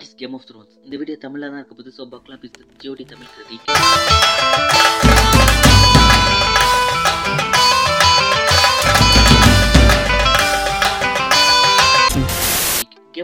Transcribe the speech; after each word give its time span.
What 0.00 0.08
is 0.08 0.18
Game 0.20 0.34
of 0.36 0.44
Thrones 0.48 0.76
இந்த 0.84 0.94
video 0.96 1.16
தமிழில் 1.24 1.48
தான் 1.48 1.60
இருக்க 1.60 1.74
போது 1.74 1.92
ஸோ 1.96 2.04
பக்லாம் 2.12 2.40
பிஸ் 2.42 2.56
G O T 2.82 3.06
Tamil 3.06 3.32
credit 3.34 5.09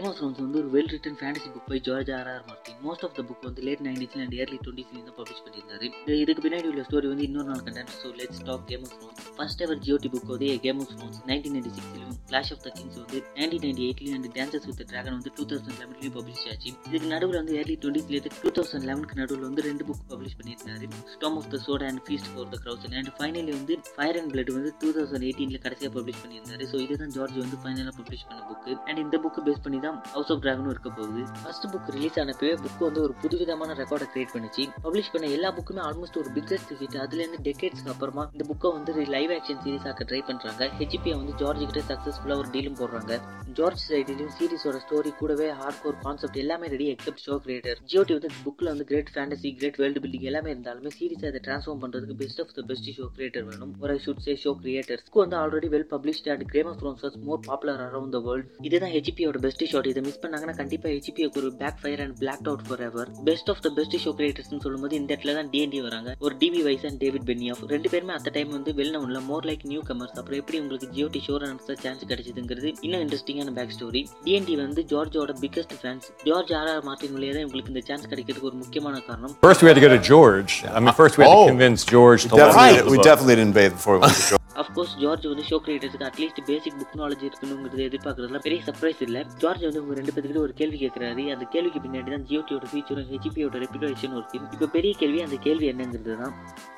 Game 0.07 0.13
of 0.13 0.19
Thrones 0.19 0.41
வந்து 0.43 0.59
ஒரு 0.61 0.69
well 0.73 0.89
written 0.91 1.17
fantasy 1.19 1.47
book 1.53 1.65
by 1.69 1.77
George 1.87 2.09
R 2.17 2.27
R 2.33 2.43
Martin 2.49 2.77
most 2.85 3.03
of 3.05 3.15
the 3.17 3.21
book 3.29 3.43
வந்து 3.47 3.61
லேட் 3.67 3.81
நைன்டீஸ்ல 3.87 4.21
அண்ட் 4.25 4.35
இயர்லி 4.37 4.57
டுவெண்ட்டிஸ்ல 4.65 5.01
தான் 5.07 5.17
பப்ளிஷ் 5.17 5.41
பண்ணியிருந்தாரு. 5.45 5.87
இதுக்கு 6.23 6.43
பின்னாடி 6.45 6.67
உள்ள 6.71 6.83
ஸ்டோரி 6.87 7.07
வந்து 7.11 7.25
இன்னொரு 7.27 7.47
நாள் 7.49 7.63
content 7.65 7.91
so 8.01 8.09
let's 8.19 8.43
talk 8.49 8.63
Game 8.69 8.83
of 8.87 8.93
Thrones 8.99 9.25
first 9.37 9.63
ever 9.65 9.81
GOT 9.85 10.09
book 10.13 10.29
வந்து 10.33 10.49
Game 10.65 10.79
of 10.83 10.93
Thrones 10.93 11.19
nineteen 11.31 11.55
ninety 11.57 11.71
சிக்ஸ்லையும் 11.77 12.13
clash 12.29 12.51
of 12.55 12.61
the 12.67 12.71
Kings 12.77 12.99
வந்து 13.01 13.19
நைன்டீன் 13.39 13.65
நைன்டி 13.65 13.83
எயிட்லையும் 13.87 14.15
அண்ட் 14.19 14.29
டான்சஸ் 14.37 14.67
வித் 14.69 14.83
ட்ராகன் 14.91 15.15
வந்து 15.17 15.33
டூ 15.39 15.45
தௌசண்ட் 15.51 15.77
லெவன்லையும் 15.81 16.15
பப்ளிஷ் 16.17 16.45
ஆச்சு. 16.53 16.71
இதுக்கு 16.89 17.09
நடுவில் 17.15 17.39
வந்து 17.41 17.55
ஏர்லி 17.59 17.75
டுவெண்ட்டிஸ்லேருந்து 17.83 18.31
டூ 18.43 18.51
தௌசண்ட் 18.59 18.87
லெவனுக்கு 18.91 19.19
நடுவில் 19.21 19.45
வந்து 19.49 19.65
ரெண்டு 19.69 19.85
புக் 19.89 20.07
பப்ளிஷ் 20.13 20.37
பண்ணியிருந்தாரு. 20.39 20.89
Storm 21.15 21.37
of 21.41 21.51
the 21.55 21.59
Sword 21.67 21.85
and 21.89 22.01
Feast 22.07 22.31
for 22.33 22.49
the 22.55 22.61
Crows 22.63 22.87
and 23.01 23.13
finally 23.19 23.53
வந்து 23.59 23.75
ஃபயர் 23.97 24.19
அண்ட் 24.21 24.31
பிளட் 24.35 24.53
வந்து 24.57 24.73
டூ 24.83 24.91
தௌசண்ட் 24.99 25.27
எயிட்டீனில் 25.29 25.63
கடைசியாக 25.67 25.93
பப்ளிஷ் 25.99 26.23
பண்ணியிருந்தாரு. 26.23 26.63
ஸோ 26.73 26.79
இதுதான் 26.87 27.13
ஜார்ஜ் 27.17 27.37
வந்து 27.45 27.61
ஃபைனலாக 27.65 27.95
பப்ளிஷ் 28.01 28.27
பண்ண 28.31 28.41
புக்கு 28.51 28.73
அண்ட் 28.87 29.03
இந்த 29.05 29.15
புக்கு 29.25 29.45
பேஸ் 29.49 29.63
பண்ணி 29.67 29.81
தான் 29.87 29.95
ஹவுஸ் 30.13 30.31
ஆஃப் 30.33 30.41
டிராகனும் 30.43 30.71
இருக்க 30.73 30.89
போகுது. 30.99 31.23
ஃபர்ஸ்ட் 31.41 31.67
புக் 31.73 31.89
ரிலீஸ் 31.95 32.19
ஆனப்பவே 32.23 32.53
புக் 32.65 32.83
வந்து 32.87 33.01
ஒரு 33.05 33.15
புதுவிதமான 33.23 33.75
ரெக்கார்டை 33.81 34.07
கிரியேட் 34.13 34.33
பண்ணிச்சு. 34.35 34.65
பப்ளிஷ் 34.85 35.11
பண்ண 35.15 35.27
எல்லா 35.37 35.51
புக்குமே 35.57 35.81
ஆல்மோஸ்ட் 35.87 36.19
ஒரு 36.23 36.31
பிக்கஸ்ட் 36.37 36.73
ஹிட் 36.81 36.97
அதுலேருந்து 37.05 37.41
டெக்கேட்ஸ்க்கு 37.47 37.93
அப்புறமா 37.95 38.25
இந்த 38.35 38.45
புக்கை 38.51 38.71
வந்து 38.77 39.05
லைவ் 39.15 39.33
ஆக்ஷன் 39.37 39.61
சீரிஸ் 39.65 39.87
ஆக்க 39.91 40.07
ட்ரை 40.11 40.21
பண்ணுறாங்க 40.29 40.69
ஹெச்பியை 40.79 41.15
வந்து 41.21 41.35
ஜார்ஜ் 41.41 41.63
கிட்ட 41.69 41.83
சக்ஸஸ்ஃபுல்லாக 41.91 42.41
ஒரு 42.43 42.51
டீலும் 42.55 42.79
போடுறாங்க. 42.81 43.13
ஜார்ஜ் 43.59 43.83
சைட்லையும் 43.89 44.33
சீரிஸோட 44.37 44.77
ஸ்டோரி 44.85 45.11
கூடவே 45.19 45.47
ஹார்ட் 45.59 45.81
கோர் 45.83 45.99
கான்செப்ட் 46.05 46.39
எல்லாமே 46.41 46.67
ready 46.75 46.87
except 46.93 47.23
show 47.27 47.35
creator 47.45 47.79
GOT 47.91 48.13
வந்து 48.17 48.29
புக்கில் 48.45 48.71
வந்து 48.71 48.85
great 48.89 49.11
fantasy 49.15 49.49
great 49.59 49.79
world 49.81 50.01
building 50.03 50.27
எல்லாமே 50.31 50.49
இருந்தாலுமே 50.53 50.91
சீரிஸ் 50.97 51.25
அதை 51.29 51.41
ட்ரான்ஸ்ஃபார்ம் 51.47 51.81
பண்ணுறதுக்கு 51.83 52.17
best 52.23 52.41
of 52.43 52.53
the 52.57 52.63
best 52.71 52.89
show 52.97 53.07
creator 53.15 53.45
வேணும். 53.49 53.73
ஒரு 53.83 53.95
ஷுட் 54.05 54.23
சே 54.25 54.35
ஷோ 54.43 54.53
கிரியேட்டர்ஸ்க்கு 54.63 55.21
வந்து 55.23 55.37
already 55.43 55.69
well 55.75 55.87
published 55.93 56.29
and 56.33 56.45
Game 56.55 56.69
of 56.71 56.79
Thrones 56.81 57.17
more 57.29 57.41
popular 57.49 57.81
around 57.87 58.13
the 58.17 58.21
world 58.27 58.49
இதுதான் 58.69 58.93
ஹெச்பியோட 58.97 59.39
பெஸ்ட் 59.45 59.63
ஷாட் 59.87 59.93
இதை 59.93 60.01
மிஸ் 60.07 60.21
பண்ணாங்கன்னா 60.23 60.55
கண்டிப்பாக 60.59 60.91
ஹெச்பிக்கு 60.95 61.23
ஒரு 61.39 61.49
backfire 61.81 62.01
and 62.03 62.15
blackout 62.49 62.63
forever 62.87 63.09
best 63.27 63.49
of 63.49 63.61
the 63.65 63.69
best 63.77 63.95
show 64.03 64.11
கிரியேட்டர்ஸ்னு 64.17 64.59
சொல்லும்போது 64.65 64.95
இந்த 64.99 65.09
இடத்துல 65.13 65.33
தான் 65.37 65.49
டிஎன்டி 65.53 65.79
வராங்க. 65.85 66.09
ஒரு 66.25 66.35
DB 66.41 66.61
Weiss 66.67 66.85
and 66.89 66.99
David 67.03 67.25
Benioff 67.29 67.61
ரெண்டு 67.73 67.89
பேருமே 67.93 68.13
அந்த 68.17 68.31
டைம் 68.37 68.51
வந்து 68.57 68.73
வெல் 68.79 68.93
நவுன்ல 68.95 69.21
மோர் 69.29 69.47
லைக் 69.49 69.65
நியூ 69.71 69.81
கமர்ஸ் 69.89 70.17
அப்புறம் 70.19 70.39
எப்படி 70.41 70.59
உங்களுக்கு 70.63 70.89
ஜியோடி 70.97 71.21
ஷோ 71.27 71.37
ரன்ஸ் 71.43 71.69
சான்ஸ் 71.83 72.03
கிடைச்சதுங்கிறது 72.11 72.71
இன்னும் 72.85 73.03
இன்ட்ரெஸ்டிங்கான 73.05 73.53
பேக் 73.59 73.75
ஸ்டோரி 73.77 74.03
டிஎன்டி 74.25 74.55
வந்து 74.63 74.83
ஜார்ஜோட 74.93 75.35
biggest 75.43 75.77
fans 75.81 76.07
George 76.25 76.53
R 76.59 76.71
R 76.73 76.83
Martin 76.89 77.15
வழியாக 77.17 77.37
தான் 77.37 77.47
உங்களுக்கு 77.47 77.73
இந்த 77.73 77.83
சான்ஸ் 77.89 78.09
கிடைக்கிறதுக்கு 78.11 78.51
ஒரு 78.51 78.59
முக்கியமான 78.63 78.95
காரணம். 79.09 79.35
First, 79.41 79.61
we 79.63 79.69
had 79.69 79.79
to 79.79 79.85
go 79.85 79.91
to 79.91 80.01
George. 80.05 80.51
I 80.69 80.81
mean, 80.81 80.95
first 80.95 81.15
we 81.17 81.23
had 81.23 81.33
Oh. 81.33 81.43
to 81.43 81.51
convince 81.53 81.83
George 81.87 82.23
to 82.25 82.35
let 82.37 82.51
the 82.53 82.91
we 82.91 82.99
definitely 83.03 83.37
didn't 83.37 83.57
bathe 83.59 83.73
before 83.73 83.95
we 83.95 84.03
went 84.03 84.17
to 84.17 84.25
show. 84.25 84.35
Of course 84.79 84.97
George 85.03 85.23
வந்து 85.29 85.43
show 85.49 85.57
கிரியேட்டர்ஸ்க்கு 85.65 86.05
at least 86.07 86.39
basic 86.47 86.75
book 86.79 86.97
knowledge 86.99 87.21
இருக்கணுங்கிறது 87.27 87.83
எதிர்பார்க்கறதுலாம் 87.87 88.43
பெரிய 88.47 88.59
surprise 88.67 88.99
இல்லை 89.05 89.21
George 89.43 89.63
வந்து 89.67 89.79
உங்க 89.83 89.93
ரெண்டு 89.99 90.11
பேத்துக்கிட்ட 90.13 90.41
ஒரு 90.43 90.53
கேள்வி 90.59 90.77
கேட்கறாரு 90.81 91.23
அந்த 91.35 91.45
கேள்விக்கு 91.53 91.79
பின்னாடி 91.85 92.11
தான் 92.15 92.25
ஜியோடியோட 92.29 92.67
ஃபீச்சரும் 92.71 93.07
ஹெச்பியோட 93.13 93.61
ரெப்யூட்டேஷன் 93.63 94.13
இருக்கு 94.17 94.41
இப்போ 94.57 94.67
பெரிய 94.75 94.93
கேள்வி 94.99 95.21
அந்த 95.27 95.37
கேள்வி 95.45 95.67
என்னங்கிறது 95.71 96.17
தான் 96.21 96.35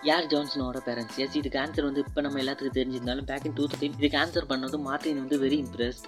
யார் 0.09 0.29
ஜான்சனோட 0.33 0.81
பேரண்ட்ஸ் 0.87 1.17
எஸ் 1.25 1.35
இதுக்கு 1.41 1.59
ஆன்சர் 1.63 1.87
வந்து 1.89 2.03
இப்போ 2.05 2.23
நம்ம 2.27 2.39
எல்லாத்துக்கும் 2.43 2.77
தெரிஞ்சிருந்தாலும் 2.79 3.27
பேக் 3.31 3.47
இன் 3.49 3.57
டூ 3.59 3.65
தௌசண்ட் 3.73 3.99
இதுக்கு 4.01 4.19
ஆன்சர் 4.21 4.47
பண்ணது 4.53 4.79
மார்டின் 4.87 5.21
வந்து 5.23 5.39
very 5.45 5.59
impressed 5.65 6.07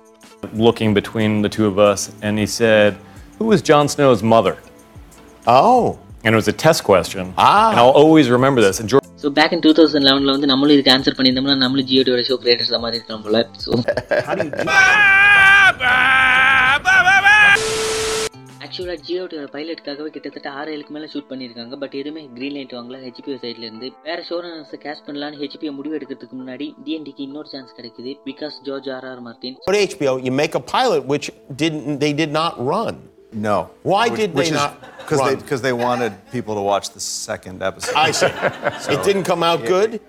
Looking 0.67 0.93
between 0.99 1.33
the 1.45 1.51
two 1.55 1.65
of 1.65 1.75
us, 1.89 2.01
and 2.27 2.35
he 2.41 2.47
said, 2.59 2.93
"Who 3.39 3.47
was 3.51 3.61
Jon 3.69 3.87
Snow's 3.95 4.23
mother?" 4.35 4.55
Oh, 5.53 5.83
And 6.25 6.31
it 6.31 6.37
was 6.37 6.47
a 6.47 6.57
test 6.59 6.81
question. 6.83 7.33
Ah. 7.39 7.69
And 7.69 7.79
I'll 7.79 7.97
always 7.97 8.27
remember 8.29 8.61
this. 8.61 8.79
And 8.79 8.87
George 8.87 9.00
so 9.21 9.27
back 9.37 9.53
in 9.55 9.63
two 9.65 9.71
thousand 9.79 10.05
லெவனில் 10.07 10.33
வந்து 10.35 10.47
நம்மளும் 10.51 10.75
இதுக்கு 10.75 10.93
answer 10.93 11.15
பண்ணியிருந்தோம்னா 11.17 11.57
நம்மளும் 11.63 11.87
ஜியோடியோட 11.89 12.21
show 12.29 12.35
creators 12.43 12.71
மாதிரி 12.85 12.97
இருக்கலாம் 12.99 13.25
போல. 13.25 13.41
So 13.63 13.71
ஆக்சுவலாக 18.65 18.99
ஜியோட 19.07 19.43
பைலட்டுக்காகவே 19.53 20.09
கிட்டத்தட்ட 20.15 20.49
ஆறு 20.59 20.69
ஏழுக்கு 20.73 20.93
மேலே 20.95 21.07
ஷூட் 21.13 21.29
பண்ணியிருக்காங்க. 21.31 21.75
பட் 21.83 21.95
எதுவுமே 22.01 22.21
க்ரீன் 22.35 22.55
லைட் 22.57 22.75
வாங்கல. 22.77 22.97
ஹெச்பிஓ 23.05 23.37
சைட்ல 23.43 23.65
இருந்து 23.69 23.87
வேற 24.07 24.19
ஷோரன்ஸை 24.29 24.79
கேஷ் 24.85 25.03
பண்ணலான்னு 25.07 25.39
ஹெச்பிஓ 25.43 25.73
முடிவு 25.79 25.97
எடுக்கிறதுக்கு 25.99 26.37
முன்னாடி 26.41 26.67
டிஎன்டிக்கு 26.85 27.23
இன்னொரு 27.27 27.49
சான்ஸ் 27.53 27.77
கிடைக்குது. 27.79 28.13
Because 28.29 28.57
George 28.69 28.89
R 28.97 29.07
R 29.11 29.21
Martin 29.27 29.57
to 29.67 29.81
HBO, 29.91 30.13
you 30.27 30.33
make 30.43 30.55
a 30.61 30.63
pilot 30.75 31.03
which 31.13 31.27
didn't 31.63 31.97
they 32.05 32.13
did 32.23 32.33
not 32.41 32.53
run. 32.73 32.95
no. 33.47 33.57
Why 33.91 34.05
did 34.19 34.31
they 34.39 34.49
not? 34.59 34.71
Because 35.05 35.61
they 35.61 35.69
they 35.69 35.73
wanted 35.73 36.13
people 36.31 36.55
to 36.55 36.61
watch 36.61 36.91
the 36.91 36.99
second 36.99 37.61
episode. 37.61 37.95
I 37.95 38.11
see. 38.11 38.27
it 38.93 39.03
didn't 39.03 39.23
come 39.23 39.43
out 39.43 39.65
good. 39.65 40.01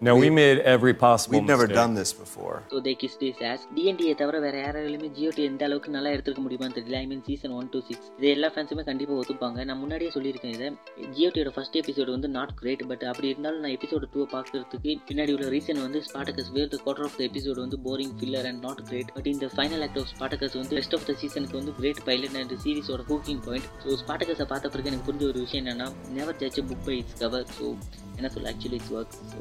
No, 0.00 0.14
we 0.14 0.30
made 0.30 0.58
every 0.62 0.94
possible 0.96 1.34
We've 1.34 1.46
never 1.46 1.64
mistake. 1.64 1.78
done 1.78 1.94
this 1.98 2.10
before. 2.14 2.56
So 2.72 2.78
they 2.86 2.92
kiss 3.00 3.16
this 3.22 3.40
ass 3.48 3.62
டிஎன்டியை 3.76 4.12
தவிர 4.20 4.36
வேற 4.44 4.56
யாராலுமே 4.64 5.08
ஜியோடி 5.16 5.42
எந்த 5.48 5.62
அளவுக்கு 5.66 5.90
நல்லா 5.94 6.10
எடுத்துக்க 6.14 6.40
முடியுமான்னு 6.44 6.76
தெரியல 6.76 6.96
I 7.00 7.06
mean 7.12 7.24
season 7.28 7.54
one 7.58 7.68
two 7.72 7.80
six 7.88 8.06
இது 8.18 8.28
எல்லா 8.34 8.48
ஃபேன்ஸுமே 8.54 8.84
கண்டிப்பாக 8.88 9.18
ஒத்துப்பாங்க. 9.22 9.58
நான் 9.68 9.80
முன்னாடியே 9.82 10.10
சொல்லியிருக்கேன் 10.16 10.54
இதை. 10.56 10.68
ஜியோடியோட 11.16 11.52
ஃபர்ஸ்ட் 11.56 11.78
எபிசோடு 11.80 12.10
வந்து 12.16 12.30
நாட் 12.36 12.52
கிரேட் 12.60 12.84
பட் 12.90 13.04
அப்படி 13.10 13.28
இருந்தாலும் 13.32 13.62
நான் 13.64 13.74
எபிசோடு 13.78 14.08
டூ 14.14 14.26
பார்க்கறதுக்கு 14.34 14.78
பின்னாடி 15.10 15.34
உள்ள 15.36 15.48
ரீசன் 15.56 15.82
வந்து 15.86 16.02
Spartacus 16.08 16.50
where 16.56 16.70
the 16.74 16.80
quarter 16.84 17.06
of 17.08 17.16
the 17.18 17.24
episode 17.30 17.58
வந்து 17.66 17.78
boring 17.86 18.14
filler 18.20 18.48
and 18.50 18.62
not 18.68 18.82
great 18.90 19.12
but 19.16 19.30
இந்த 19.34 19.48
ஃபைனல் 19.56 19.84
ஆக்ட் 19.88 20.00
ஆஃப் 20.02 20.10
ஸ்பாட்டகஸ் 20.14 20.56
வந்து 20.60 20.78
ரெஸ்ட் 20.80 20.96
ஆஃப் 20.98 21.06
த 21.10 21.16
சீசனுக்கு 21.22 21.58
வந்து 21.60 21.74
கிரேட் 21.80 22.02
பைலட் 22.10 22.36
அண்ட் 22.42 22.54
சீரிஸோட 22.64 23.04
ஹூக்கிங் 23.10 23.42
பாயிண்ட் 23.48 23.68
ஸோ 23.84 23.98
ஸ்பாட்டகஸை 24.04 24.48
பார்த்த 24.52 24.72
பிறகு 24.74 24.90
எனக்கு 24.92 25.08
புரிஞ்ச 25.10 25.26
ஒரு 25.32 25.40
விஷயம் 25.46 25.64
என்னன்னா 25.64 25.88
never 26.18 26.38
judge 26.44 26.62
book 26.70 26.86
by 26.88 26.96
its 27.02 27.18
cover 27.24 27.48
so 27.58 27.68
என்ன 28.18 28.30
சொல்ல 28.36 28.52
actually 28.52 28.78
it's 28.80 28.94
work 28.98 29.18
so 29.32 29.40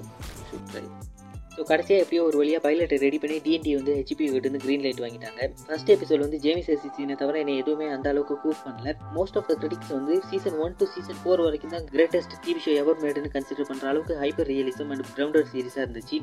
should 0.49 0.67
try 0.71 0.85
so 1.55 1.63
கடைசியாக 1.69 2.01
எப்படியோ 2.03 2.23
ஒரு 2.27 2.37
வழியாக 2.39 2.61
பைலட்டை 2.65 2.97
ரெடி 3.03 3.17
பண்ணி 3.21 3.37
டிஎன்டி 3.45 3.71
வந்து 3.77 3.93
ஹெச்பி 3.99 4.25
கிட்ட 4.33 4.59
க்ரீன் 4.65 4.83
லைட் 4.85 5.01
வாங்கிட்டாங்க. 5.03 5.41
ஃபர்ஸ்ட் 5.67 5.89
எபிசோட் 5.93 6.23
வந்து 6.25 6.39
ஜேமிஸ் 6.43 6.69
சீனை 6.97 7.15
தவிர 7.21 7.39
என்னை 7.43 7.55
எதுவுமே 7.61 7.87
அந்த 7.95 8.07
அளவுக்கு 8.11 8.35
கூப் 8.43 8.61
பண்ணல. 8.65 8.93
மோஸ்ட் 9.15 9.37
ஆஃப் 9.39 9.47
த 9.51 9.55
கிரிட்டிக்ஸ் 9.61 9.93
வந்து 9.97 10.15
season 10.29 10.57
one 10.65 10.75
to 10.81 10.87
season 10.93 11.19
four 11.21 11.43
வரைக்கும் 11.45 11.73
தான் 11.75 11.87
கிரேட்டஸ்ட் 11.93 12.35
டிவி 12.45 12.61
ஷோ 12.65 12.73
எவர் 12.81 13.01
மேடுன்னு 13.05 13.33
கன்சிடர் 13.37 13.69
பண்ணுற 13.71 13.87
அளவுக்கு 13.93 14.19
ஹைப்பர் 14.23 14.49
ரியலிசம் 14.53 14.91
அண்ட் 14.95 15.07
கிரவுண்டர் 15.15 15.49
சீரிஸாக 15.53 15.85
இருந்துச்சு. 15.85 16.19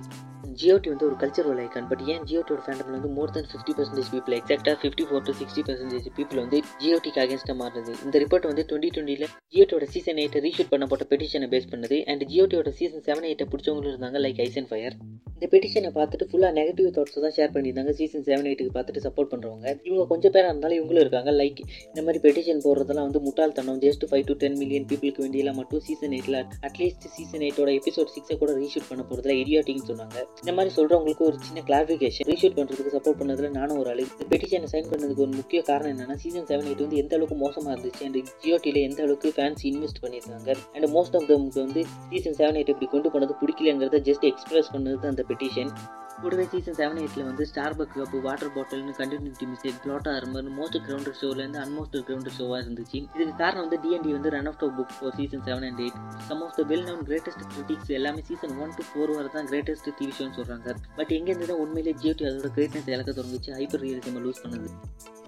ஜியோடி 0.60 0.88
வந்து 0.92 1.06
ஒரு 1.09 1.16
கல்ச்சரல் 1.22 1.60
ஐக்கான் 1.65 1.88
பட் 1.91 2.03
ஏன் 2.12 2.25
ஜியோட்டியோட 2.31 2.62
ஃபேண்டமில் 2.66 2.97
வந்து 2.97 3.10
more 3.19 3.34
than 3.37 3.48
fifty 3.53 3.75
percentage 3.78 4.10
people 4.15 4.37
எக்ஸாக்டாக 4.38 4.76
fifty 4.82 5.06
four 5.09 5.25
to 5.28 5.34
sixty 5.41 5.65
percentage 5.69 6.09
people 6.19 6.41
வந்து 6.44 6.60
ஜியோடிக்கு 6.82 7.22
அகேன்ஸ்டாக 7.25 7.56
மாறுது 7.62 7.94
இந்த 8.06 8.16
ரிப்போர்ட் 8.25 8.48
வந்து 8.50 8.64
டுவெண்ட்டி 8.70 8.93
டுவெண்ட்டியில் 8.97 9.28
ஜியோட்டியோட 9.54 9.88
சீசன் 9.94 10.20
எயிட்டை 10.25 10.43
ரீஷூட் 10.47 10.72
பண்ண 10.72 10.87
போட்ட 10.87 11.06
பெட்டிஷனை 11.10 11.48
பேஸ் 11.54 11.70
பண்ணது. 11.72 11.98
அண்ட் 12.10 12.25
ஜியோட்டியோட 12.32 12.72
சீசன் 12.81 13.04
செவன் 13.09 13.28
எயிட்டை 13.31 13.47
பிடிச்சவங்களும் 13.53 13.93
இருந்தாங்க 13.94 14.20
லைக் 14.26 14.41
ஐசன் 14.47 14.69
ஃபயர் 14.70 14.97
இந்த 15.37 15.47
பெட்டிஷனை 15.53 15.91
பார்த்துட்டு 15.97 16.27
ஃபுல்லாக 16.31 16.53
நெகட்டிவ் 16.59 16.89
தாட்ஸ் 16.97 17.17
தான் 17.25 17.34
ஷேர் 17.37 17.53
பண்ணியிருந்தாங்க. 17.55 17.93
சீசன் 17.99 18.25
செவன் 18.28 18.47
எயிட்டுக்கு 18.50 18.75
பார்த்துட்டு 18.77 19.00
சப்போர்ட் 19.06 19.31
பண்ணுறவங்க 19.33 19.67
இவங்க 19.89 20.05
கொஞ்சம் 20.12 20.33
பேர் 20.34 20.47
இருந்தாலும் 20.49 20.78
இவங்களும் 20.78 21.03
இருக்காங்க. 21.05 21.31
லைக் 21.41 21.61
இந்த 21.91 22.00
மாதிரி 22.06 22.21
பெட்டிஷன் 22.27 22.61
போடுறதெல்லாம் 22.67 23.06
வந்து 23.09 23.21
முட்டாள்தனம். 23.27 23.78
Just 23.87 24.05
five 24.11 24.25
to 24.28 24.37
ten 24.43 24.59
million 24.61 24.87
பீப்புளுக்கு 24.91 25.23
வேண்டியெல்லாம் 25.25 25.59
மட்டும் 25.61 25.83
சீசன் 25.87 26.15
எயிட்டில் 26.19 26.39
அட்லீஸ்ட் 26.69 27.06
சீசன் 27.17 27.44
எயிட்டோட 27.47 27.73
எபிசோட் 27.81 28.12
சிக்ஸை 28.17 28.37
கூட 28.43 28.53
ரீஷூட் 28.61 28.89
பண்ண 28.91 29.03
போகிறதுல 29.11 29.37
இடியாட்டின்னு 29.43 29.87
சொன்னாங்க. 29.91 30.17
இந்த 30.43 30.55
மாதிரி 30.59 30.73
சொல்கிறவங்களுக்கு 30.78 31.27
ஒரு 31.31 31.39
சின்ன 31.49 31.65
கிளாரிஃபிகேஷன் 31.71 32.28
ரீஷூட் 32.33 32.56
பண்ணுறதுக்கு 32.61 32.94
சப்போர்ட் 32.97 33.21
பண்ணதில் 33.23 33.56
நானும் 33.59 33.81
ஒரு 33.83 33.93
ஆளு. 33.94 34.06
இந்த 34.17 34.28
பெட்டிஷனை 34.33 34.71
சைன் 34.75 34.91
பண்ணதுக்கு 34.93 35.25
ஒரு 35.27 35.34
முக்கிய 35.41 35.62
காரணம் 35.71 35.93
என்னன்னா 35.94 36.19
சீசன் 36.25 36.49
செவன் 36.53 36.69
எயிட் 36.71 36.84
வந்து 36.87 37.00
எந்த 37.03 37.15
அளவுக்கு 37.19 37.39
மோசமாக 37.44 37.75
இருந்துச்சு 37.77 38.05
அண்ட் 38.09 38.21
ஜியோட்டியில் 38.44 38.81
எந்த 38.89 39.00
அளவுக்கு 39.06 39.34
ஃபேன்ஸ் 39.39 39.67
இன்வெஸ்ட் 39.73 40.03
பண்ணியிருக்காங்க 40.06 40.50
அண்ட் 40.77 40.89
மோஸ்ட் 40.97 41.19
ஆஃப் 41.21 41.28
தம்க்கு 41.33 41.61
வந்து 41.67 41.84
சீசன் 42.15 42.39
செவன் 42.41 42.59
எயிட் 42.61 42.73
இப்படி 42.75 42.91
கொண்டு 42.97 43.12
போனது 43.17 43.37
பிடிக்கலங்கிறத 43.43 44.03
ஜஸ்ட் 44.11 44.27
எக்ஸ்பிரஸ் 44.33 44.73
பண்ணது 44.77 45.06
அந்த 45.12 45.24
பெட்டிஷன் 45.29 45.73
கூடவே 46.22 46.44
சீசன் 46.52 46.76
செவன் 46.78 46.98
எயிட்டில் 47.00 47.26
வந்து 47.28 47.44
ஸ்டார் 47.50 47.76
பக் 47.78 47.94
வாட்டர் 48.26 48.52
பாட்டில்னு 48.56 48.92
கண்டினியூட்டி 49.00 49.47
மிஸ்டேக் 49.52 49.80
பிளாட்டாக 49.84 50.14
ஆரம்பர் 50.19 50.49
மோஸ்ட் 50.58 50.78
கிரவுண்டட் 50.87 51.19
ஷோலேருந்து 51.20 51.61
அன்மோஸ்ட் 51.64 51.96
கிரவுண்டட் 52.08 52.37
ஷோவாக 52.38 52.61
இருந்துச்சு. 52.64 52.99
இதுக்கு 53.14 53.34
காரணம் 53.43 53.64
வந்து 53.64 53.78
டிஎன்டி 53.84 54.12
வந்து 54.16 54.32
run 54.37 54.50
of 54.52 54.61
book 54.78 54.94
for 54.99 55.14
season 55.19 55.44
seven 55.49 55.66
and 55.69 55.82
eight 55.84 55.99
some 56.28 56.43
of 56.46 56.56
the 56.58 56.64
well 56.72 56.87
known 56.88 57.05
greatest 57.11 57.44
critics 57.55 57.93
எல்லாமே 57.99 58.22
சீசன் 58.28 58.55
ஒன் 58.64 58.75
டு 58.78 58.84
ஃபோர் 58.90 59.14
வரை 59.16 59.31
தான் 59.37 59.49
கிரேட்டஸ்ட் 59.52 59.90
டிவி 60.00 60.14
ஷோன்னு 60.19 60.37
சொல்கிறாங்க 60.38 60.76
பட் 61.00 61.12
எங்கேருந்து 61.19 61.50
தான் 61.52 61.62
உண்மையிலே 61.64 61.94
ஜியோடி 62.02 62.26
அதோட 62.31 62.50
கிரேட்னஸ் 62.58 62.90
இழக்க 62.94 63.10
தொடங்குச்சு? 63.20 63.52
ஹைப்பர் 63.58 63.84
ரியலிசம் 63.87 64.22
லூஸ் 64.26 64.43
பண்ணுது. 64.44 64.70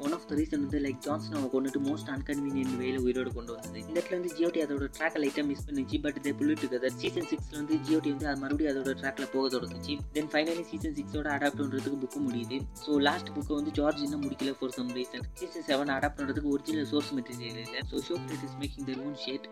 ஒன் 0.05 0.15
ஆஃப் 0.17 0.25
த 0.31 0.35
ரீசன் 0.39 0.63
வந்து 0.65 0.79
லைக் 0.87 0.99
ஜான்சன் 1.05 1.37
அவங்க 1.37 1.49
கொண்டுட்டு 1.53 1.81
மோஸ்ட் 1.89 2.09
அன்கன்வீனியன்ட் 2.15 2.75
வேல 2.81 2.97
உயிரோடு 3.05 3.31
கொண்டு 3.37 3.53
வந்தது. 3.55 3.79
இந்த 3.89 3.97
இடத்துல 4.01 4.17
வந்து 4.19 4.33
ஜியோடி 4.39 4.61
அதோட 4.65 4.89
ட்ராக் 4.97 5.17
லைட்டாக 5.23 5.45
மிஸ் 5.51 5.65
பண்ணிச்சு 5.69 5.99
பட் 6.07 6.19
தே 6.25 6.33
புள்ளிட்டு 6.41 6.69
கதர் 6.75 6.99
சீசன் 7.03 7.29
சிக்ஸ்ல 7.31 7.55
வந்து 7.61 7.77
ஜியோடி 7.87 8.11
வந்து 8.15 8.29
அது 8.31 8.41
மறுபடியும் 8.43 8.73
அதோட 8.73 8.95
ட்ராக்ல 9.03 9.27
போக 9.35 9.47
தொடங்குச்சு. 9.55 9.95
தென் 10.17 10.31
ஃபைனலி 10.33 10.65
சீசன் 10.77 10.97
சிக்ஸோட 10.97 11.29
அடாப்ட் 11.35 11.61
பண்ணுறதுக்கு 11.61 12.01
புக்கு 12.03 12.21
முடியுது. 12.25 12.57
ஸோ 12.85 12.99
லாஸ்ட் 13.09 13.31
புக்கை 13.37 13.55
வந்து 13.59 13.73
ஜார்ஜ் 13.79 14.03
இன்னும் 14.07 14.25
முடிக்கல 14.25 14.53
for 14.59 14.75
some 14.79 14.91
reason 14.99 15.27
season 15.43 15.69
seven 15.71 15.95
adapt 15.99 16.19
பண்ணுறதுக்கு 16.21 16.55
ஒரிஜினல் 16.57 16.91
சோர்ஸ் 16.95 17.15
மெட்டீரியல் 17.19 17.63
இல்லை. 17.67 17.83
So 17.93 18.03
show 18.09 18.17
is 18.49 18.59
making 18.65 18.89
their 18.91 19.01
own 19.07 19.17
shit 19.27 19.47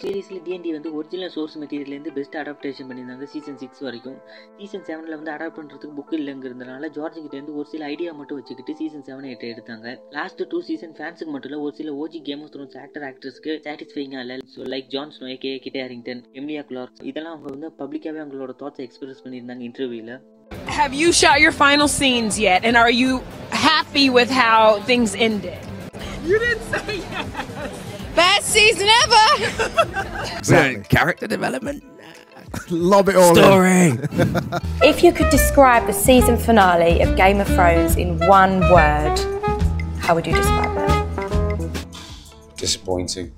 சீரீஸில் 0.00 0.38
டிஎன்டி 0.44 0.70
வந்து 0.74 0.90
ஒரிஜினல் 0.98 1.32
சோர்ஸ் 1.34 1.56
மெட்டீரியல்லேருந்து 1.62 2.12
பெஸ்ட் 2.18 2.36
அடாப்டேஷன் 2.42 2.86
பண்ணியிருந்தாங்க 2.88 3.26
சீசன் 3.32 3.58
சிக்ஸ் 3.62 3.82
வரைக்கும். 3.86 4.16
சீசன் 4.60 4.84
செவனில் 4.88 5.16
வந்து 5.18 5.32
அடாப்ட் 5.34 5.56
பண்ணுறதுக்கு 5.58 5.96
புக் 5.98 6.14
இல்லைங்கிறதுனால 6.18 6.88
ஜார்ஜிக்கிட்டேருந்து 6.96 7.56
ஒரு 7.60 7.68
சில 7.72 7.84
ஐடியா 7.94 8.12
மட்டும் 8.20 8.38
வச்சுக்கிட்டு 8.40 8.74
சீசன் 8.80 9.04
செவன் 9.08 9.28
எட்டு 9.32 9.50
எடுத்தாங்க. 9.54 9.94
லாஸ்ட் 10.18 10.42
டூ 10.52 10.60
சீசன் 10.68 10.94
ஃபேன்ஸுக்கு 10.98 11.32
மட்டும் 11.34 11.50
இல்லை 11.50 11.60
ஒரு 11.66 11.74
சில 11.80 11.92
OG 12.04 12.20
Game 12.28 12.44
of 12.46 12.52
Thrones 12.54 12.78
actor 12.84 13.06
ஆக்ட்ரஸ்க்கு 13.10 13.54
சாட்டிஸ்ஃபைங்காக 13.66 14.24
இல்லை. 14.26 14.38
ஸோ 14.54 14.68
லைக் 14.74 14.88
ஜான்ஸ் 14.94 15.18
ஸ்னோ 15.20 15.34
கே 15.44 15.52
கிட்டே 15.66 15.82
ஹாரிங்டன் 15.86 16.22
எம்லியா 16.42 16.62
கிளார்க் 16.70 17.02
இதெல்லாம் 17.12 17.34
அவங்க 17.36 17.50
வந்து 17.56 17.70
பப்ளிக்காகவே 17.82 18.22
அவங்களோட 18.24 18.54
தாட்ஸ் 18.62 18.84
எக்ஸ்பிரஸ் 18.86 19.22
பண்ணியிருந்தாங்க 19.26 19.64
இன்டர்வியூவில் 19.70 20.14
Have 20.72 20.94
you 20.94 21.12
shot 21.12 21.40
your 21.40 21.52
final 21.52 21.86
scenes 21.86 22.38
yet? 22.38 22.64
And 22.64 22.78
are 22.78 22.90
you 22.90 23.22
happy 23.50 24.08
with 24.08 24.30
how 24.30 24.80
things 24.80 25.14
ended? 25.14 25.58
You 26.24 26.38
didn't 26.38 26.62
say 26.62 26.96
yes. 26.96 28.16
Best 28.16 28.46
season 28.48 28.88
ever. 29.04 30.28
Exactly. 30.38 30.82
Character 30.84 31.26
development. 31.28 31.84
Lob 32.70 33.08
it 33.10 33.16
all 33.16 33.36
in. 33.38 33.98
Story. 34.00 34.48
If 34.88 35.04
you 35.04 35.12
could 35.12 35.30
describe 35.30 35.86
the 35.86 35.92
season 35.92 36.36
finale 36.36 37.00
of 37.02 37.16
Game 37.16 37.40
of 37.40 37.46
Thrones 37.48 37.96
in 37.96 38.18
one 38.26 38.60
word, 38.72 39.16
how 40.00 40.14
would 40.14 40.26
you 40.26 40.34
describe 40.34 40.74
it? 40.78 41.86
Disappointing. 42.56 43.30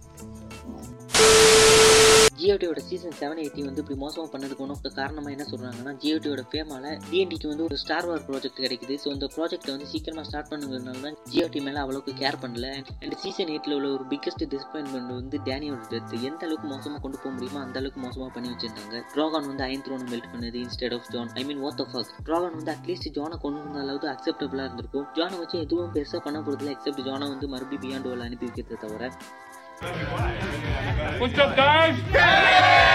ஜியோடியோட 2.38 2.80
season 2.88 3.16
seven 3.18 3.40
eighty 3.42 3.62
வந்து 3.66 3.80
இப்படி 3.82 3.96
மோசமாக 4.02 4.28
பண்ணதுக்கு 4.32 4.62
one 4.64 4.72
of 4.74 4.82
த 4.86 4.90
காரணமாக 4.98 5.32
என்ன 5.34 5.44
சொல்கிறாங்கன்னா 5.50 5.92
ஜியோடியோட 6.02 6.42
ஃபேமால 6.50 6.86
டிஎன்டிக்கு 7.10 7.48
வந்து 7.50 7.64
ஒரு 7.68 7.76
ஸ்டார் 7.82 8.06
வார் 8.10 8.24
ப்ராஜெக்ட் 8.28 8.60
கிடைக்குது. 8.64 8.94
ஸோ 9.02 9.08
இந்த 9.16 9.26
ப்ராஜெக்ட்டை 9.34 9.72
வந்து 9.74 9.88
சீக்கிரமாக 9.92 10.24
ஸ்டார்ட் 10.28 10.50
பண்ணுங்கிறதுனால 10.52 11.02
தான் 11.06 11.16
ஜியோடி 11.32 11.60
மேலே 11.66 11.80
அவ்வளோக்கு 11.84 12.14
கேர் 12.22 12.38
பண்ணல. 12.44 12.68
அண்ட் 13.04 13.16
சீசன் 13.24 13.52
எயிட்டில் 13.54 13.76
உள்ள 13.78 13.88
ஒரு 13.96 14.06
பிக்கஸ்ட் 14.12 14.44
டிசப்பாயின்மெண்ட் 14.54 15.12
வந்து 15.20 15.38
டேனியோட 15.48 15.82
டெத் 15.92 16.16
எந்த 16.30 16.42
அளவுக்கு 16.48 16.68
மோசமாக 16.74 17.00
கொண்டு 17.04 17.20
போக 17.22 17.32
முடியுமோ 17.36 17.60
அந்த 17.66 17.78
அளவுக்கு 17.82 18.02
மோசமாக 18.06 18.30
பண்ணி 18.36 18.50
வச்சிருந்தாங்க. 18.54 18.96
ட்ராகான் 19.14 19.48
வந்து 19.50 19.64
அயன் 19.68 19.84
த்ரோன் 19.88 20.06
மெல்ட் 20.12 20.30
பண்ணுது 20.34 20.60
instead 20.66 20.96
of 20.98 21.10
Jon 21.16 21.32
I 21.40 21.44
mean 21.50 21.62
oath 21.68 21.82
of 21.86 21.96
ஆக் 22.00 22.12
ட்ராகான் 22.28 22.56
வந்து 22.58 22.74
அட்லீஸ்ட் 22.76 23.10
ஜானை 23.18 23.38
கொண்டு 23.46 23.62
வந்த 23.66 23.80
அளவுக்கு 23.86 24.10
அக்செப்டபிளாக 24.14 24.68
இருந்திருக்கும். 24.68 25.08
ஜானை 25.18 25.38
வச்சு 25.42 25.58
எதுவும் 25.66 25.94
பெருசாக 25.96 26.22
பண்ண 26.28 26.40
போகிறதுல 26.46 26.74
எக்ஸப்ட் 26.76 27.06
ஜானை 27.10 27.28
வந்து 27.34 27.48
மறுபடியும் 27.54 27.84
பியாண்ட் 27.86 28.10
வேல் 28.12 28.26
அனுப்பி 28.28 28.48
வைக்கிறத 28.48 28.80
தவிர. 28.86 29.12
What's 29.80 31.36
up, 31.38 31.56
guys? 31.56 31.98
Yay! 32.12 32.94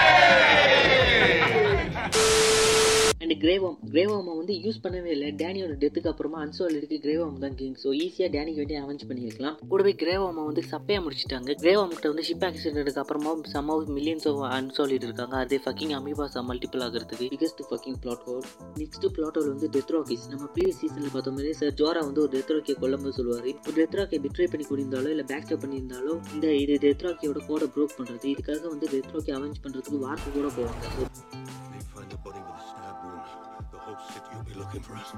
And 3.22 3.34
Grey Worm 3.42 3.74
கிரேவாமை 3.92 4.34
வந்து 4.38 4.54
யூஸ் 4.64 4.78
பண்ணவே 4.84 5.10
இல்லை. 5.14 5.26
டேனியோட 5.40 5.74
டெத்துக்கு 5.82 6.08
அப்புறமா 6.10 6.38
அன்சோல் 6.44 6.76
இருக்கு. 6.78 6.96
கிரேவாம் 7.06 7.34
தான் 7.42 7.56
கிங் 7.58 7.74
ஸோ 7.82 7.88
ஈஸியாக 8.04 8.28
டேனிக்கு 8.34 8.60
வேண்டிய 8.62 8.78
அவெஞ்ச் 8.84 9.04
பண்ணியிருக்கலாம். 9.10 9.56
கூடவே 9.70 9.92
கிரேவாமை 10.02 10.42
வந்து 10.48 10.62
சப்பையாக 10.70 11.02
முடிச்சிட்டாங்க. 11.06 11.54
கிரேவாம் 11.62 11.92
கிட்ட 11.94 12.08
வந்து 12.12 12.24
ஷிப் 12.28 12.46
ஆக்சிடென்ட்டுக்கு 12.48 13.02
அப்புறமா 13.02 13.32
சம் 13.54 13.68
மில்லியன்ஸ் 13.96 14.26
ஆஃப் 14.30 14.40
அன்சாலிட் 14.58 15.04
இருக்காங்க. 15.08 15.36
அதே 15.44 15.58
ஃபக்கிங் 15.64 15.94
அமீபாஸ் 15.98 16.38
மல்டிபிள் 16.50 16.84
ஆகிறதுக்கு. 16.86 17.28
Biggest 17.34 17.62
fucking 17.68 17.98
plot 18.04 18.24
hole 18.28 18.46
next 18.82 19.06
plot 19.18 19.38
hole 19.40 19.50
வந்து 19.52 19.70
டெத்ராக்கிஸ் 19.76 20.26
நம்ம 20.32 20.48
ப்ரீவியஸ் 20.56 20.80
சீசனில் 20.82 21.14
பார்த்த 21.16 21.36
மாதிரி 21.36 21.52
சார் 21.60 21.76
ஜோரா 21.82 22.02
வந்து 22.08 22.22
ஒரு 22.24 22.32
டெத்ராக்கியை 22.36 22.78
ராக்கியை 22.84 23.14
சொல்லுவார். 23.20 23.48
ஒரு 23.68 23.76
டெத்ராக்கியை 23.80 24.22
பிட்ரே 24.26 24.48
பண்ணி 24.54 24.66
கொடுத்தாலோ 24.72 25.10
இல்லை 25.14 25.26
பேக் 25.32 25.46
ஸ்டாப் 25.46 25.64
பண்ணியிருந்தாலோ 25.66 26.14
இந்த 26.34 26.54
இது 26.62 26.76
டெத்ராக்கியோட 26.86 27.42
கோடை 27.50 27.68
ப்ரோக் 27.76 27.96
பண்ணுறது 28.00 28.28
இதுக்காக 28.34 28.66
வந்து 28.74 28.88
டெத்ராக்கி 28.96 29.34
அவெஞ்ச் 29.38 29.62
பண்ணுறதுக்கு 29.66 30.04
வார்த்தை 30.06 30.30
கூட 30.38 30.50
போவாங்க. 30.58 31.49
Said 34.08 34.22
you'll 34.32 34.42
be 34.42 34.54
looking 34.54 34.80
for 34.80 34.96
us. 34.96 35.12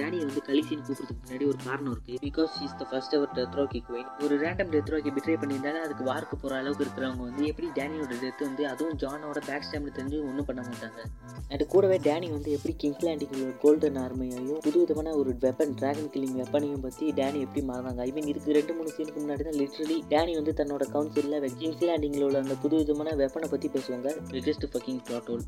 டேனியை 0.00 0.24
வந்து 0.28 0.42
கலிசின்னு 0.48 0.86
கூப்பிடுறதுக்கு 0.88 1.24
முன்னாடி 1.26 1.46
ஒரு 1.52 1.58
காரணம் 1.68 1.92
இருக்கு. 1.94 2.18
பிகாஸ் 2.26 2.54
இஸ் 2.66 2.76
த 2.80 2.86
ஃபர்ஸ்ட் 2.90 3.16
அவர் 3.18 3.34
டெத்ரோ 3.38 3.56
ராக்கி 3.60 3.80
குயின் 3.88 4.10
ஒரு 4.24 4.34
ரேண்டம் 4.42 4.70
டெத்ரோக்கி 4.74 5.10
பிட்ரே 5.16 5.36
பண்ணியிருந்தாலும் 5.42 5.84
அதுக்கு 5.86 6.04
வார்க்கு 6.10 6.36
போகிற 6.36 6.58
அளவுக்கு 6.60 6.84
இருக்கிறவங்க 6.84 7.24
வந்து 7.28 7.44
எப்படி 7.50 7.68
டேனியோட 7.78 8.14
டெத் 8.24 8.44
வந்து 8.48 8.64
அதுவும் 8.72 8.98
ஜானோட 9.02 9.38
பேக் 9.48 9.66
ஸ்டாம்னு 9.68 9.94
தெரிஞ்சு 9.98 10.18
ஒன்றும் 10.28 10.48
பண்ண 10.50 10.60
மாட்டாங்க. 10.68 11.00
அண்ட் 11.50 11.64
கூடவே 11.72 11.96
டேனி 12.08 12.28
வந்து 12.36 12.50
எப்படி 12.56 12.74
கிங்ஸ் 12.82 12.96
கோல்டன் 13.64 13.98
ஆர்மையையும் 14.04 14.60
புது 14.66 14.78
விதமான 14.82 15.14
ஒரு 15.20 15.30
வெப்பன் 15.44 15.74
டிராகன் 15.80 16.10
கில்லிங் 16.14 16.38
வெப்பனையும் 16.42 16.84
பற்றி 16.86 17.06
டேனி 17.20 17.40
எப்படி 17.46 17.62
மாறினாங்க? 17.70 18.00
ஐ 18.06 18.10
மீன் 18.16 18.30
இதுக்கு 18.32 18.56
ரெண்டு 18.58 18.74
மூணு 18.78 18.90
சீனுக்கு 18.96 19.20
முன்னாடி 19.24 19.44
தான் 19.48 19.58
லிட்ரலி 19.62 19.96
டேனி 20.12 20.34
வந்து 20.40 20.52
தன்னோட 20.60 20.84
கவுன்சிலில் 20.94 21.48
கிங்ஸ் 21.60 21.84
உள்ள 22.28 22.38
அந்த 22.44 22.54
புது 22.62 22.76
விதமான 22.76 23.14
வெப்பனை 23.22 23.48
பற்றி 23.50 23.68
பேசுவாங்க. 23.76 24.08
Biggest 24.32 24.66
fucking 24.72 25.00
plot 25.08 25.28
hole 25.32 25.44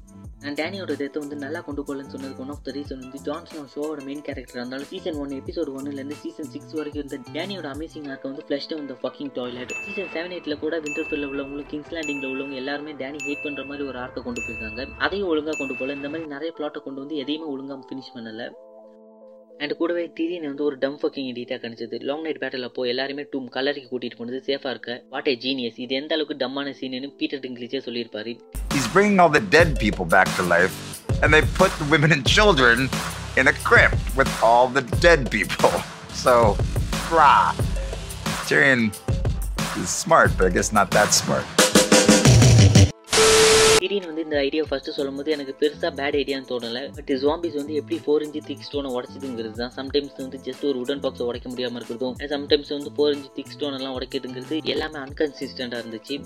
and 0.47 0.57
டேனியோட 0.61 0.93
டெத்தை 1.01 1.19
வந்து 1.23 1.37
நல்லா 1.43 1.61
கொண்டு 1.67 1.83
போகலன்னு 1.87 2.13
சொன்னதுக்கு 2.13 2.43
ஒன் 2.45 2.53
ஆஃப் 2.55 2.63
த 2.67 2.73
ரீசன் 2.77 3.03
வந்து 3.05 3.19
ஜான்ஸ்னோ 3.27 3.63
ஷோவோட 3.73 4.01
மெயின் 4.07 4.23
கேரக்டர் 4.27 4.40
இருந்தாலும் 4.55 4.89
சீசன் 4.93 5.19
ஒன் 5.23 5.35
எபிசோட் 5.41 5.71
ஒன்னுலேருந்து 5.77 6.19
சீசன் 6.23 6.51
சிக்ஸ் 6.55 6.77
வரைக்கும் 6.79 7.01
இருந்த 7.03 7.19
டேனியோட 7.37 7.69
அமேசிங் 7.75 8.09
ஆர்க்க 8.13 8.31
வந்து 8.31 8.45
ஃப்ளஷ்டு 8.49 8.79
இந்த 8.85 8.97
ஃபக்கிங் 9.03 9.33
டாய்லெட் 9.39 9.75
சீசன் 9.85 10.11
செவன் 10.15 10.35
எயிட்டில் 10.37 10.61
கூட 10.65 10.81
விண்டர்ஃபில்ல 10.87 11.29
உள்ளவங்களும் 11.33 11.69
கிங்ஸ் 11.73 11.93
லேண்டிங்ல 11.97 12.33
உள்ளவங்க 12.33 12.57
எல்லாருமே 12.63 12.95
டேனி 13.03 13.21
ஹேட் 13.29 13.45
பண்ணுற 13.45 13.65
மாதிரி 13.71 13.87
ஒரு 13.91 14.01
ஆர்க்கை 14.05 14.23
கொண்டு 14.29 14.43
போயிருக்காங்க. 14.47 14.89
அதையும் 15.07 15.31
ஒழுங்காக 15.35 15.57
கொண்டு 15.61 15.77
போகல. 15.79 15.97
இந்த 16.01 16.11
மாதிரி 16.15 16.33
நிறைய 16.35 16.53
பிளாட்டை 16.59 16.83
கொண்டு 16.87 17.03
வந்து 17.05 17.17
எதையுமே 17.25 17.49
ஒழுங்காக 17.55 17.87
ஃபினிஷ் 17.91 18.13
பண்ணலை. 18.17 18.49
அண்ட் 19.63 19.75
கூடவே 19.81 20.03
திடீர்னு 20.19 20.51
வந்து 20.51 20.65
ஒரு 20.67 20.77
டம் 20.85 20.99
ஃபக்கிங் 21.01 21.27
எடிட்டாக 21.31 21.59
கணிச்சது. 21.65 21.97
லாங் 22.09 22.23
நைட் 22.27 22.39
பேட்டில் 22.43 22.67
அப்போ 22.69 22.87
எல்லாருமே 22.93 23.25
டூம் 23.33 23.49
கலருக்கு 23.57 23.91
கூட்டிகிட்டு 23.91 24.19
போனது 24.21 24.39
சேஃபாக 24.47 24.73
இருக்க. 24.75 24.93
வாட் 25.15 25.29
ஏ 25.33 25.35
ஜீனியஸ் 25.45 25.81
இது 25.85 25.95
எந்த 26.01 26.15
அளவுக்கு 26.17 26.37
டம்மான 26.45 26.73
சீனுன்னு 26.81 27.11
பீட்டர் 27.21 27.43
டிங்கிலிச்சே 27.45 27.81
சொல்லியிருப்பாரு. 27.89 28.35
He's 28.75 28.89
bringing 28.95 29.19
all 29.25 29.33
the 29.39 29.45
dead 29.57 29.71
people 29.85 30.09
back 30.17 30.29
to 30.39 30.45
life, 30.57 30.77
and 31.23 31.31
they 31.35 31.43
put 31.61 31.73
the 31.81 31.89
women 31.95 32.13
and 32.17 32.25
children 32.37 32.79
in 33.37 33.49
a 33.49 33.53
crypt 33.55 34.17
with 34.17 34.31
all 34.43 34.69
the 34.69 34.83
dead 34.99 35.31
people. 35.31 35.73
So, 36.13 36.33
rah. 37.11 37.55
Tyrion 38.45 38.81
is 39.77 39.89
smart, 39.91 40.33
but 40.37 40.47
I 40.47 40.51
guess 40.51 40.71
not 40.71 40.91
that 40.91 41.11
smart. 41.15 41.47
திடீர்னு 43.81 44.09
வந்து 44.11 44.25
இந்த 44.25 44.37
idea 44.39 44.63
first 44.69 44.95
சொல்லும்போது 44.97 45.31
எனக்கு 45.33 45.53
பெருசாக 45.61 45.91
bad 45.99 46.17
ஐடியான்னு 46.19 46.49
தோணலை 46.51 46.83
but 46.97 47.13
zombies 47.23 47.57
வந்து 47.61 47.75
எப்படி 47.75 47.97
four 48.05 48.23
inch 48.25 48.41
திக் 48.49 48.67
ஸ்டோனை 48.67 48.91
உடச்சிதுங்கிறது 48.97 49.57
தான் 49.63 49.73
சம்டைம்ஸ் 49.79 50.19
வந்து 50.23 50.41
ஜஸ்ட் 50.47 50.65
ஒரு 50.71 50.79
உடன் 50.83 51.03
பாக்ஸை 51.05 51.27
உடைக்க 51.29 51.49
முடியாமல் 51.49 51.79
இருக்கிறதும் 51.81 52.17
சம்டைம்ஸ் 52.35 52.73
வந்து 52.77 52.93
ஃபோர் 52.97 53.15
இன்ச்சு 53.15 53.31
திக் 53.39 53.55
ஸ்டோன் 53.57 53.77
எல்லாம் 53.79 53.97
உடைக்கிறதுங்கிறது 53.99 54.59
எல்லாமே 54.75 55.01
அன்கன்சிஸ்டண்டாக 55.07 55.83
இருந்துச்சு 55.85 56.17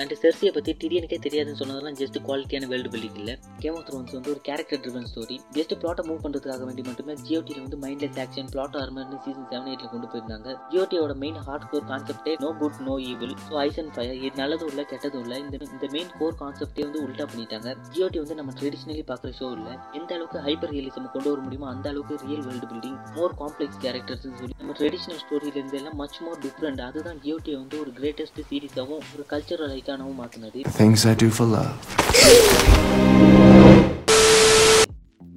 அண்ட் 0.00 0.12
செர்சியை 0.22 0.50
பற்றி 0.56 0.72
திடீர்னுக்கே 0.82 1.18
தெரியாதுன்னு 1.26 1.58
சொன்னதெல்லாம் 1.60 1.96
ஜஸ்ட் 2.00 2.18
குவாலிட்டியான 2.26 2.66
வேர்ல்டு 2.72 2.90
பில்டிங் 2.94 3.18
இல்லை. 3.22 3.34
கேம் 3.62 3.76
ஆஃப் 3.78 3.86
த்ரோன்ஸ் 3.88 4.14
வந்து 4.16 4.30
ஒரு 4.34 4.40
கேரக்டர் 4.48 4.80
ட்ரிவன் 4.84 5.08
ஸ்டோரி 5.10 5.36
ஜஸ்ட் 5.56 5.74
பிளாட்டை 5.82 6.02
மூவ் 6.08 6.20
பண்ணுறதுக்காக 6.24 6.64
வேண்டி 6.68 6.82
மட்டுமே 6.88 7.14
ஜியோடியில் 7.26 7.62
வந்து 7.64 7.78
மைண்ட்லெஸ் 7.84 8.18
ஆக்ஷன் 8.24 8.50
பிளாட் 8.54 8.76
ஆர்மர்னு 8.82 9.18
சீசன் 9.24 9.48
செவன் 9.52 9.68
எயிட்டில் 9.72 9.92
கொண்டு 9.94 10.10
போயிருந்தாங்க. 10.12 10.48
ஜியோடியோட 10.72 11.14
மெயின் 11.22 11.40
ஹார்ட் 11.46 11.66
கோர் 11.72 11.86
கான்செப்டே 11.92 12.34
no 12.44 12.50
good 12.60 12.80
no 12.88 12.94
evil 13.10 13.34
so 13.46 13.56
ice 13.64 13.80
and 13.82 13.92
fire 13.96 14.20
இது 14.24 14.34
நல்லதும் 14.42 14.70
இல்லை 14.72 14.84
கெட்டதும் 14.92 15.24
இல்லை. 15.26 15.38
இந்த 15.44 15.56
இந்த 15.76 15.88
மெயின் 15.96 16.12
கோர் 16.20 16.38
கான்செப்டே 16.42 16.84
வந்து 16.88 17.02
உல்டா 17.06 17.26
பண்ணிட்டாங்க. 17.32 17.68
ஜியோடி 17.96 18.20
வந்து 18.24 18.38
நம்ம 18.40 18.54
ட்ரெடிஷ்னலி 18.60 19.04
பார்க்குற 19.10 19.32
ஷோ 19.40 19.48
இல்லை. 19.58 19.74
எந்த 20.00 20.10
அளவுக்கு 20.18 20.44
ஹைப்பர் 20.46 20.72
ரியலிசம் 20.76 21.10
கொண்டு 21.16 21.30
வர 21.32 21.40
முடியுமோ 21.46 21.68
அந்த 21.74 21.86
அளவுக்கு 21.92 22.16
real 22.26 22.44
world 22.48 22.70
building 22.72 22.98
more 23.18 23.36
complex 23.42 23.80
கேரக்டர்ஸ்னு 23.86 24.36
சொல்லி 24.40 24.54
நம்ம 24.62 24.74
ட்ரெடிஷ்னல் 24.80 25.20
ஸ்டோரியிலேருந்து 25.24 25.78
எல்லாம் 25.80 25.98
மச் 26.02 26.20
மோர் 26.26 26.40
டிஃப்ரெண்ட் 26.46 26.82
அதுதான் 26.88 27.20
ஜியோடியை 27.26 27.58
வந்து 27.62 27.76
ஒரு 27.84 27.92
கிரேட்டஸ்ட் 28.00 28.40
சீரிஸாகவும் 28.50 29.04
ஒரு 29.14 29.24
கல்ச்சரல் 29.34 29.74
ஐக்கானாகவும் 29.88 30.20
மாற்றினது 30.22 30.60
Things 30.80 31.02
I 31.10 31.16
do 31.22 31.28
for 31.38 31.48
love. 31.56 31.72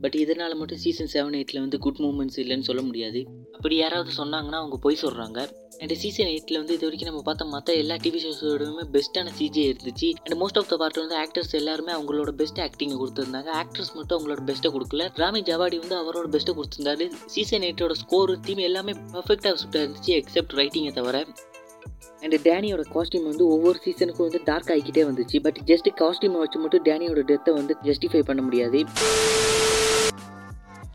But 0.04 0.16
இதனால் 0.22 0.54
மட்டும் 0.60 0.80
சீசன் 0.84 1.10
செவன் 1.14 1.36
எயிட்டில் 1.40 1.60
வந்து 1.64 1.78
குட் 1.84 2.00
மூமெண்ட்ஸ் 2.04 2.38
இல்லைன்னு 2.42 2.66
சொல்ல 2.70 2.82
முடியாது. 2.88 3.20
அப்படி 3.58 3.76
யாராவது 3.82 4.12
சொன்னாங்கன்னா 4.20 4.58
அவங்க 4.62 4.78
போய் 4.86 4.98
சொல்கிறாங்க 5.02 5.40
அண்ட் 5.82 5.94
சீசன் 6.04 6.30
எயிட்டில் 6.32 6.58
வந்து 6.62 6.74
இது 6.78 6.86
வரைக்கும் 6.88 7.10
நம்ம 7.10 7.22
பார்த்த 7.28 7.46
மற்ற 7.52 7.76
எல்லா 7.82 7.96
டிவி 8.06 8.20
ஷோஸோடவுமே 8.24 8.84
பெஸ்ட்டான 8.96 9.34
சிஜே 9.40 9.66
இருந்துச்சு. 9.72 10.10
And 10.24 10.38
most 10.42 10.60
of 10.62 10.70
the 10.72 10.78
part 10.82 11.00
வந்து 11.04 11.18
ஆக்டர்ஸ் 11.24 11.54
எல்லாருமே 11.62 11.94
அவங்களோட 11.98 12.34
பெஸ்ட் 12.42 12.62
ஆக்டிங்கை 12.66 12.98
கொடுத்துருந்தாங்க. 13.04 13.52
ஆக்ட்ரஸ் 13.62 13.94
மட்டும் 14.00 14.18
அவங்களோட 14.18 14.44
பெஸ்ட்டை 14.50 14.72
கொடுக்கல. 14.78 15.08
ராமி 15.22 15.44
ஜவாடி 15.52 15.80
வந்து 15.84 15.98
அவரோட 16.02 16.28
பெஸ்ட்டை 16.36 16.56
கொடுத்துருந்தாரு. 16.60 17.08
சீசன் 17.36 17.68
எயிட்டோட 17.70 17.96
ஸ்கோர் 18.04 18.36
தீம் 18.48 18.66
எல்லாமே 18.72 18.96
பர்ஃபெக்டாக 19.16 19.56
இருந்துச்சு 19.84 20.14
எக்ஸப்ட் 20.22 20.58
ரைட்டிங்கை 20.62 20.94
தவிர. 21.00 21.26
அண்ட் 22.22 22.38
டேனியோட 22.50 22.86
காஸ்டியூம் 22.96 23.30
வந்து 23.32 23.48
ஒவ்வொரு 23.48 23.80
சீசனுக்கும் 23.86 24.28
வந்து 24.28 24.42
டார்க் 24.44 24.72
ஆகிக்கிட்டே 24.76 25.06
வந்துச்சு. 25.12 25.40
பட் 25.42 25.60
ஜஸ்ட் 25.66 25.90
காஸ்டியூமை 26.02 26.42
வச்சு 26.44 26.60
மட்டும் 26.60 26.84
டேனியோட 26.84 27.24
டெத்தை 27.34 27.54
வந்து 27.54 27.76
ஜஸ்டிஃபை 27.84 28.24
பண்ண 28.24 28.42
முடியாது. 28.42 28.82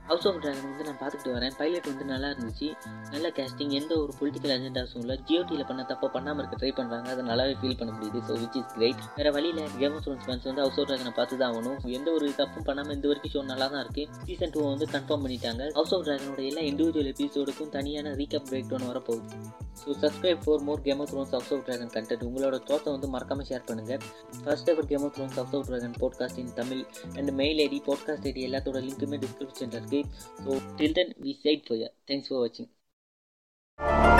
ஹவுஸ் 0.08 0.26
ஆஃப் 0.28 0.36
ட்ராகன் 0.42 0.66
வந்து 0.66 0.84
நான் 0.84 0.98
பார்த்துட்டு 1.00 1.30
வரேன். 1.36 1.54
பைலட் 1.58 1.86
வந்து 1.86 2.04
நல்லா 2.04 2.28
இருந்துச்சு. 2.28 2.66
நல்ல 3.10 3.28
கேஸ்டிங் 3.28 3.68
எந்த 3.68 3.92
ஒரு 4.02 4.12
பொலிட்டிக்கல் 4.20 4.52
அஜெண்டாஸும் 4.56 5.00
இல்லை. 5.00 5.18
ஜியோடியில் 5.28 5.66
பண்ண 5.66 5.86
தப்பை 5.88 6.08
பண்ணாமல் 6.08 6.42
இருக்க 6.42 6.58
ட்ரை 6.60 6.70
பண்ணுறாங்க 6.78 7.08
அதை 7.14 7.24
நல்லாவே 7.30 7.54
ஃபீல் 7.60 7.76
பண்ண 7.78 7.92
முடியுது. 7.96 8.20
ஸோ 8.28 8.36
விச் 8.42 8.56
இஸ் 8.60 8.70
கிரேட் 8.74 9.02
வேறு 9.16 9.32
வழியில் 9.32 9.60
கேம் 9.78 9.94
ஆஃப் 9.94 10.04
த்ரோன்ஸ் 10.06 10.24
ஃபேன்ஸ் 10.26 10.46
வந்து 10.50 10.62
ஹவுஸ் 10.64 10.78
ஆஃப் 10.78 10.88
ட்ராகனை 10.90 11.12
பார்த்து 11.20 11.36
தான் 11.42 11.54
ஆகணும். 11.54 11.78
எந்த 11.98 12.10
ஒரு 12.12 12.34
தப்பும் 12.40 12.62
பண்ணாமல் 12.62 12.94
இந்த 12.94 13.08
வரைக்கும் 13.08 13.34
ஷோ 13.36 13.44
நல்லா 13.52 13.66
தான் 13.66 13.84
இருக்குது 13.86 14.08
சீசன் 14.26 14.50
டூ 14.50 14.68
வந்து 14.68 14.88
கன்ஃபார்ம் 14.96 15.24
பண்ணிட்டாங்க. 15.26 15.72
ஹவுஸ் 15.72 15.94
ஆஃப் 15.94 16.04
ட்ராகனோட 16.08 16.42
எல்லா 16.50 16.62
இண்டிவிஜுவல் 16.72 17.12
எபிசோடுக்கும் 17.14 17.68
தனியான 17.68 18.14
ரீகப் 18.22 18.48
பிரேக் 18.50 18.70
டவுன் 18.72 18.90
வரப்போகுது. 18.92 19.65
So 19.76 19.88
subscribe 20.00 20.42
for 20.44 20.62
more 20.62 20.82
Game 20.82 21.00
of 21.00 21.10
Thrones 21.10 21.32
House 21.32 21.50
of 21.50 21.64
Dragon 21.66 21.92
content 21.94 22.24
உங்களோட 22.24 22.56
தோட்டை 22.64 22.88
வந்து 22.92 23.08
மறக்காமல் 23.08 23.48
ஷேர் 23.50 23.66
பண்ணுங்கள் 23.68 24.02
first 24.38 24.70
ever 24.70 24.88
Game 24.88 25.04
of 25.04 25.14
Thrones 25.16 25.36
House 25.38 25.54
of 25.54 25.68
Dragon 25.68 25.96
podcast 26.00 26.40
in 26.44 26.52
Tamil 26.54 26.82
and 27.14 27.32
mail 27.34 27.62
ID 27.66 27.80
podcast 27.88 28.28
ID 28.28 28.44
எல்லாத்தோட 28.48 28.82
லிங்க்குமே 28.86 29.18
டிஸ்கிரிப்ஷனில் 29.24 29.78
இருக்குது 29.78 30.04
so 30.44 30.60
till 30.76 30.98
then 31.00 31.14
we 31.20 31.34
side 31.44 31.64
for 31.68 31.82
thanks 32.06 32.30
for 32.30 32.42
வாட்சிங் 32.42 34.15